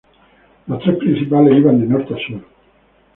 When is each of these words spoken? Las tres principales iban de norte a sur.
Las 0.65 0.79
tres 0.81 0.97
principales 0.97 1.59
iban 1.59 1.79
de 1.79 1.85
norte 1.85 2.15
a 2.15 2.17
sur. 2.27 2.43